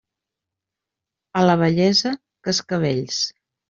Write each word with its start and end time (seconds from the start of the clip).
A 1.43 1.45
la 1.51 1.59
vellesa, 1.63 2.17
cascavells. 2.51 3.27